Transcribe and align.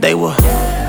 They 0.00 0.14
were 0.14 0.34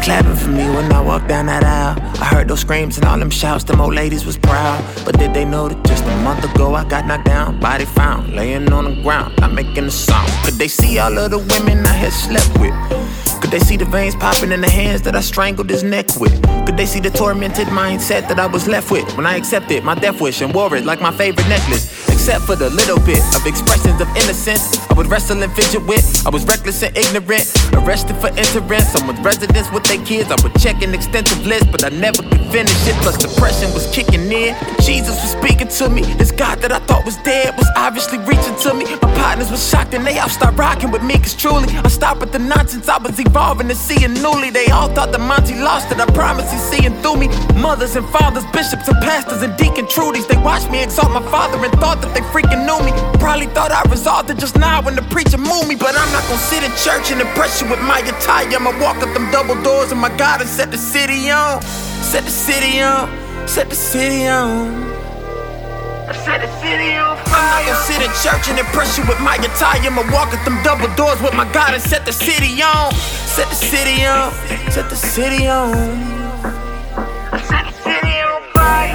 clapping 0.03 0.37
for 0.37 0.47
me 0.47 0.69
when 0.69 0.89
I 0.93 1.01
walked 1.01 1.27
down 1.27 1.47
that 1.47 1.65
aisle. 1.65 1.99
I 2.21 2.25
heard 2.25 2.47
those 2.47 2.61
screams 2.61 2.97
and 2.97 3.05
all 3.05 3.19
them 3.19 3.29
shouts, 3.29 3.65
them 3.65 3.81
old 3.81 3.93
ladies 3.93 4.25
was 4.25 4.37
proud. 4.37 4.81
But 5.03 5.19
did 5.19 5.33
they 5.33 5.43
know 5.43 5.67
that 5.67 5.83
just 5.85 6.05
a 6.05 6.15
month 6.23 6.45
ago 6.45 6.75
I 6.75 6.85
got 6.85 7.05
knocked 7.05 7.25
down, 7.25 7.59
body 7.59 7.83
found, 7.83 8.33
laying 8.33 8.71
on 8.71 8.85
the 8.85 9.01
ground, 9.03 9.33
not 9.39 9.51
making 9.51 9.83
a 9.83 9.91
sound? 9.91 10.31
Could 10.45 10.53
they 10.53 10.69
see 10.69 10.97
all 10.97 11.17
of 11.17 11.31
the 11.31 11.39
women 11.39 11.85
I 11.85 11.93
had 11.93 12.13
slept 12.13 12.57
with? 12.57 13.00
Could 13.41 13.49
they 13.49 13.59
see 13.59 13.75
the 13.75 13.85
veins 13.85 14.15
popping 14.15 14.51
in 14.51 14.61
the 14.61 14.69
hands 14.69 15.01
that 15.01 15.15
I 15.15 15.21
strangled 15.21 15.69
his 15.69 15.83
neck 15.83 16.15
with? 16.19 16.31
Could 16.65 16.77
they 16.77 16.85
see 16.85 16.99
the 16.99 17.09
tormented 17.09 17.67
mindset 17.67 18.27
that 18.29 18.39
I 18.39 18.45
was 18.45 18.67
left 18.67 18.91
with 18.91 19.05
when 19.17 19.25
I 19.25 19.35
accepted 19.35 19.83
my 19.83 19.95
death 19.95 20.21
wish 20.21 20.41
and 20.41 20.53
wore 20.53 20.75
it 20.75 20.85
like 20.85 21.01
my 21.01 21.11
favorite 21.11 21.47
necklace? 21.49 22.07
Except 22.07 22.45
for 22.45 22.55
the 22.55 22.69
little 22.69 22.99
bit 22.99 23.19
of 23.35 23.45
expressions 23.47 23.99
of 23.99 24.07
innocence 24.15 24.77
I 24.89 24.93
would 24.93 25.07
wrestle 25.07 25.41
and 25.41 25.51
fidget 25.53 25.81
with. 25.87 26.05
I 26.25 26.29
was 26.29 26.45
reckless 26.45 26.83
and 26.83 26.95
ignorant, 26.95 27.49
arrested 27.73 28.15
for 28.17 28.27
entering 28.37 28.81
someone's 28.81 29.19
residence 29.21 29.71
with 29.71 29.85
their 29.85 30.03
kids. 30.05 30.29
I 30.29 30.37
would 30.43 30.53
check 30.61 30.83
an 30.83 30.93
extensive 30.93 31.43
list, 31.47 31.71
but 31.71 31.83
I 31.83 31.89
never 31.89 32.21
could 32.21 32.45
finish 32.51 32.87
it. 32.87 32.95
Plus, 33.01 33.17
depression 33.17 33.73
was 33.73 33.89
kicking 33.91 34.31
in. 34.31 34.55
Jesus 34.81 35.17
was 35.17 35.31
speaking 35.31 35.67
to 35.67 35.89
me. 35.89 36.03
This 36.15 36.31
God 36.31 36.59
that 36.59 36.71
I 36.71 36.79
thought 36.79 37.05
was 37.05 37.17
dead 37.17 37.57
was 37.57 37.67
obviously 37.75 38.19
reaching 38.19 38.55
to 38.69 38.73
me. 38.75 38.85
My 39.01 39.10
partners 39.31 39.49
were 39.49 39.71
shocked 39.71 39.93
and 39.93 40.05
they 40.05 40.19
all 40.19 40.27
start 40.27 40.53
rocking 40.57 40.91
with 40.91 41.01
me, 41.01 41.13
cause 41.17 41.33
truly, 41.33 41.71
I 41.77 41.87
stopped 41.87 42.19
with 42.19 42.33
the 42.33 42.39
nonsense. 42.39 42.89
I 42.89 42.97
was 42.97 43.17
evolving 43.17 43.69
and 43.69 43.79
seeing 43.79 44.13
newly. 44.15 44.49
They 44.49 44.67
all 44.67 44.89
thought 44.89 45.13
that 45.13 45.21
Monty 45.21 45.55
lost 45.55 45.89
it. 45.89 46.01
I 46.01 46.05
promise 46.07 46.51
he's 46.51 46.67
seeing 46.71 46.93
through 47.01 47.15
me. 47.15 47.27
Mothers 47.55 47.95
and 47.95 48.05
fathers, 48.09 48.43
bishops 48.51 48.89
and 48.89 48.99
pastors 48.99 49.41
and 49.41 49.55
deacon 49.55 49.87
Trudies. 49.87 50.27
They 50.27 50.35
watched 50.35 50.69
me 50.69 50.83
exalt 50.83 51.11
my 51.13 51.23
father 51.31 51.63
and 51.63 51.71
thought 51.79 52.01
that 52.01 52.11
they 52.13 52.19
freaking 52.35 52.67
knew 52.67 52.83
me. 52.83 52.91
Probably 53.23 53.47
thought 53.55 53.71
I 53.71 53.81
resolved 53.89 54.29
it 54.31 54.37
just 54.37 54.57
now 54.57 54.81
when 54.81 54.97
the 54.97 55.05
preacher 55.13 55.37
moved 55.37 55.69
me. 55.69 55.75
But 55.75 55.95
I'm 55.95 56.11
not 56.11 56.23
gonna 56.27 56.49
sit 56.51 56.61
in 56.67 56.71
church 56.83 57.09
and 57.13 57.21
impress 57.21 57.61
you 57.61 57.69
with 57.69 57.79
my 57.87 57.99
attire. 57.99 58.51
I'ma 58.51 58.75
walk 58.83 58.97
up 58.97 59.13
them 59.15 59.31
double 59.31 59.55
doors 59.63 59.93
and 59.93 60.01
my 60.01 60.11
God 60.17 60.41
and 60.41 60.49
set 60.49 60.71
the 60.71 60.77
city 60.77 61.31
on. 61.31 61.61
Set 62.11 62.25
the 62.25 62.35
city 62.47 62.81
on. 62.81 63.07
Set 63.47 63.69
the 63.69 63.77
city 63.77 64.27
on. 64.27 64.91
Set 66.11 66.41
the 66.41 66.51
city 66.59 66.80
fire. 67.61 67.75
Sit 67.75 68.01
in 68.01 68.11
church 68.21 68.49
and 68.49 68.59
impress 68.59 68.97
you 68.97 69.05
with 69.07 69.19
my 69.19 69.35
attire. 69.35 69.81
I'ma 69.81 70.03
walk 70.11 70.33
up 70.33 70.43
them 70.45 70.61
double 70.63 70.93
doors 70.95 71.21
with 71.21 71.33
my 71.33 71.51
God 71.51 71.73
and 71.73 71.81
set 71.81 72.05
the 72.05 72.13
city 72.13 72.61
on. 72.61 72.93
Set 72.93 73.49
the 73.49 73.55
city 73.55 74.05
on. 74.05 74.31
Set 74.71 74.89
the 74.89 74.95
city 74.95 75.47
on. 75.47 75.71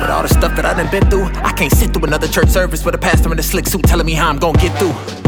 But 0.01 0.11
all 0.11 0.23
the 0.23 0.29
stuff 0.29 0.55
that 0.57 0.65
I 0.65 0.75
done 0.75 0.91
been 0.91 1.09
through, 1.11 1.25
I 1.43 1.53
can't 1.53 1.73
sit 1.73 1.93
through 1.93 2.05
another 2.05 2.29
church 2.29 2.49
service 2.49 2.85
with 2.85 2.95
a 2.95 2.99
pastor 2.99 3.33
in 3.33 3.39
a 3.39 3.43
slick 3.43 3.67
suit 3.67 3.83
telling 3.85 4.07
me 4.07 4.13
how 4.13 4.29
I'm 4.29 4.39
gonna 4.39 4.59
get 4.59 4.77
through. 4.79 5.26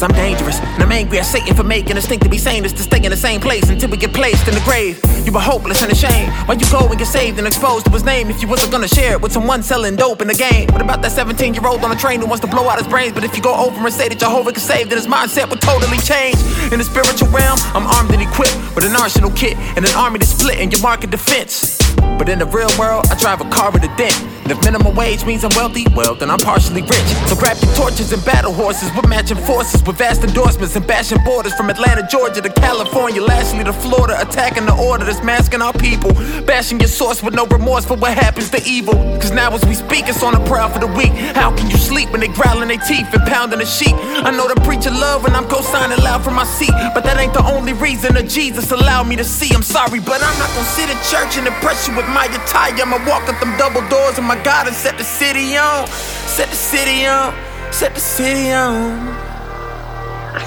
Cause 0.00 0.08
I'm 0.08 0.16
dangerous, 0.16 0.58
and 0.60 0.82
I'm 0.82 0.92
angry 0.92 1.18
at 1.18 1.26
Satan 1.26 1.54
for 1.54 1.62
making 1.62 1.98
us 1.98 2.06
think 2.06 2.22
to 2.22 2.30
be 2.30 2.38
sane 2.38 2.64
is 2.64 2.72
to 2.72 2.82
stay 2.82 3.04
in 3.04 3.10
the 3.10 3.18
same 3.18 3.38
place 3.38 3.68
until 3.68 3.90
we 3.90 3.98
get 3.98 4.14
placed 4.14 4.48
in 4.48 4.54
the 4.54 4.62
grave. 4.64 4.98
You 5.26 5.32
were 5.32 5.44
hopeless 5.44 5.82
and 5.82 5.92
ashamed. 5.92 6.32
Why 6.48 6.54
you 6.54 6.64
go 6.72 6.88
and 6.88 6.96
get 6.96 7.06
saved 7.06 7.36
and 7.36 7.46
exposed 7.46 7.84
to 7.84 7.92
his 7.92 8.02
name 8.02 8.30
if 8.30 8.40
you 8.40 8.48
wasn't 8.48 8.72
gonna 8.72 8.88
share 8.88 9.12
it 9.12 9.20
with 9.20 9.30
someone 9.30 9.62
selling 9.62 9.96
dope 9.96 10.22
in 10.22 10.28
the 10.28 10.34
game? 10.34 10.68
What 10.72 10.80
about 10.80 11.02
that 11.02 11.12
17 11.12 11.52
year 11.52 11.66
old 11.66 11.84
on 11.84 11.92
a 11.92 11.96
train 11.96 12.18
who 12.18 12.26
wants 12.26 12.40
to 12.40 12.46
blow 12.46 12.66
out 12.66 12.78
his 12.78 12.88
brains? 12.88 13.12
But 13.12 13.24
if 13.24 13.36
you 13.36 13.42
go 13.42 13.54
over 13.54 13.76
and 13.76 13.92
say 13.92 14.08
that 14.08 14.18
Jehovah 14.18 14.52
can 14.52 14.62
save, 14.62 14.88
then 14.88 14.96
his 14.96 15.06
mindset 15.06 15.50
would 15.50 15.60
totally 15.60 15.98
change. 15.98 16.40
In 16.72 16.78
the 16.78 16.88
spiritual 16.88 17.28
realm, 17.28 17.58
I'm 17.76 17.86
armed 17.86 18.10
and 18.12 18.22
equipped 18.22 18.56
with 18.74 18.86
an 18.86 18.96
arsenal 18.96 19.32
kit 19.32 19.58
and 19.76 19.84
an 19.84 19.94
army 19.96 20.18
to 20.20 20.24
split 20.24 20.60
in 20.60 20.70
your 20.70 20.80
market 20.80 21.10
defense. 21.10 21.76
But 22.16 22.30
in 22.30 22.38
the 22.38 22.46
real 22.46 22.72
world, 22.78 23.04
I 23.10 23.16
drive 23.20 23.42
a 23.42 23.50
car 23.50 23.70
with 23.70 23.84
a 23.84 23.92
dent. 23.98 24.16
And 24.50 24.58
if 24.58 24.64
minimum 24.64 24.96
wage 24.96 25.24
means 25.24 25.44
I'm 25.44 25.54
wealthy, 25.54 25.86
well, 25.94 26.16
then 26.16 26.28
I'm 26.28 26.40
partially 26.40 26.82
rich. 26.82 27.08
So 27.30 27.36
grab 27.36 27.56
your 27.62 27.72
torches 27.76 28.12
and 28.12 28.24
battle 28.24 28.52
horses 28.52 28.90
with 28.96 29.08
matching 29.08 29.36
forces, 29.36 29.80
with 29.84 29.96
vast 29.96 30.24
endorsements 30.24 30.74
and 30.74 30.84
bashing 30.84 31.22
borders 31.22 31.54
from 31.54 31.70
Atlanta, 31.70 32.04
Georgia 32.10 32.42
to 32.42 32.50
California, 32.50 33.22
lastly 33.22 33.62
to 33.62 33.72
Florida, 33.72 34.20
attacking 34.20 34.66
the 34.66 34.74
order 34.74 35.04
that's 35.04 35.22
masking 35.22 35.62
our 35.62 35.72
people. 35.74 36.10
Bashing 36.46 36.80
your 36.80 36.88
source 36.88 37.22
with 37.22 37.32
no 37.32 37.46
remorse 37.46 37.84
for 37.84 37.96
what 37.96 38.18
happens 38.18 38.50
to 38.50 38.60
evil. 38.66 38.94
Cause 39.22 39.30
now 39.30 39.54
as 39.54 39.64
we 39.66 39.74
speak, 39.74 40.08
it's 40.08 40.20
on 40.20 40.34
the 40.34 40.42
prowl 40.50 40.68
for 40.68 40.80
the 40.80 40.88
weak. 40.98 41.12
How 41.38 41.54
can 41.54 41.70
you 41.70 41.76
sleep 41.76 42.10
when 42.10 42.20
they 42.20 42.26
growling 42.34 42.68
their 42.74 42.82
teeth 42.82 43.06
and 43.14 43.22
pounding 43.30 43.60
the 43.60 43.66
sheep? 43.66 43.94
I 43.94 44.32
know 44.32 44.48
the 44.48 44.60
preacher 44.62 44.90
love 44.90 45.22
when 45.22 45.36
I'm 45.36 45.46
co-signing 45.46 46.02
loud 46.02 46.24
from 46.24 46.34
my 46.34 46.44
seat, 46.44 46.74
but 46.92 47.04
that 47.04 47.18
ain't 47.18 47.34
the 47.34 47.46
only 47.46 47.74
reason 47.74 48.14
that 48.14 48.28
Jesus 48.28 48.72
allowed 48.72 49.06
me 49.06 49.14
to 49.14 49.24
see. 49.24 49.54
I'm 49.54 49.62
sorry, 49.62 50.00
but 50.00 50.18
I'm 50.18 50.38
not 50.42 50.50
gonna 50.58 50.74
sit 50.74 50.90
in 50.90 50.98
church 51.06 51.38
and 51.38 51.46
impress 51.46 51.86
you 51.86 51.94
with 51.94 52.08
my 52.08 52.26
attire. 52.26 52.74
I'ma 52.74 52.98
walk 53.06 53.28
up 53.28 53.38
them 53.38 53.54
double 53.56 53.86
doors 53.88 54.18
and 54.18 54.26
my 54.26 54.39
God 54.44 54.66
and 54.66 54.76
set 54.76 54.98
the 54.98 55.04
city 55.04 55.56
on. 55.56 55.86
Set 55.88 56.48
the 56.48 56.56
city 56.56 57.06
on. 57.06 57.34
Set 57.72 57.94
the 57.94 58.00
city 58.00 58.52
on. 58.52 59.08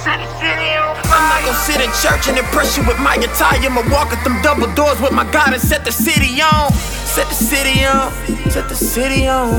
Set 0.04 0.20
the 0.20 0.28
city 0.40 0.76
on 0.78 0.94
fire. 1.14 1.22
I'm 1.22 1.30
not 1.30 1.42
gonna 1.46 1.66
sit 1.68 1.80
in 1.82 1.92
church 2.02 2.28
and 2.30 2.38
impress 2.38 2.78
you 2.78 2.84
with 2.88 3.00
my 3.00 3.16
attire. 3.16 3.60
I'ma 3.62 3.84
walk 3.92 4.12
up 4.14 4.24
them 4.24 4.42
double 4.42 4.68
doors 4.74 5.00
with 5.00 5.12
my 5.14 5.26
God 5.32 5.54
and 5.54 5.62
set 5.62 5.86
the 5.86 5.92
city 5.92 6.42
on. 6.42 6.72
Set 7.16 7.28
the 7.30 7.36
city 7.36 7.86
on. 7.86 8.12
Set 8.50 8.70
the 8.70 8.76
city 8.76 9.28
on. 9.28 9.52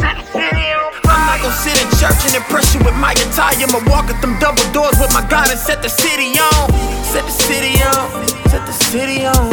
Set 0.00 0.16
the 0.16 0.26
city 0.32 0.66
on. 0.72 0.92
I'm 1.04 1.24
not 1.28 1.38
gonna 1.42 1.64
sit 1.64 1.76
in 1.82 1.88
church 2.00 2.20
and 2.26 2.34
impress 2.40 2.74
you 2.74 2.80
with 2.80 2.96
my 2.96 3.12
attire. 3.12 3.54
I'ma 3.66 3.80
walk 3.90 4.08
up 4.10 4.20
them 4.20 4.38
double 4.40 4.64
doors 4.72 4.96
with 4.98 5.12
my 5.12 5.24
God 5.28 5.50
and 5.50 5.58
set 5.58 5.82
the 5.82 5.88
city 5.90 6.38
on. 6.38 6.72
Set 7.12 7.24
the 7.24 7.36
city 7.46 7.74
on. 7.82 8.28
Set 8.48 8.64
the 8.66 8.72
city 8.72 9.26
on. 9.26 9.43